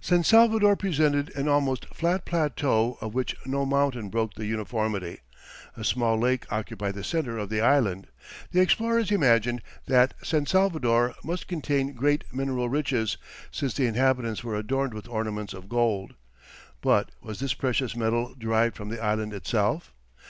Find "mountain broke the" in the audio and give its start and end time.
3.66-4.46